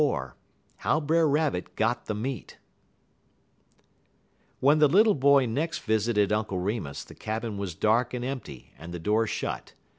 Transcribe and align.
XXIV 0.01 0.33
HOW 0.77 0.99
BRER 0.99 1.27
RABBIT 1.27 1.75
GOT 1.75 2.05
THE 2.07 2.15
MEAT 2.15 2.57
When 4.59 4.79
the 4.79 4.87
little 4.87 5.13
boy 5.13 5.45
next 5.45 5.83
visited 5.83 6.31
Uncle 6.33 6.57
Remus 6.57 7.03
the 7.03 7.13
cabin 7.13 7.55
was 7.59 7.75
dark 7.75 8.11
and 8.15 8.25
empty 8.25 8.73
and 8.79 8.95
the 8.95 8.99
door 8.99 9.27
shut. 9.27 9.73